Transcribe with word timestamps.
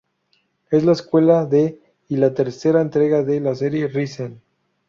Es 0.71 0.83
la 0.83 0.95
secuela 0.95 1.45
de 1.45 1.79
y 2.07 2.17
la 2.17 2.33
tercera 2.33 2.81
entrega 2.81 3.21
de 3.21 3.39
la 3.39 3.53
serie 3.53 3.87
Risen. 3.87 4.41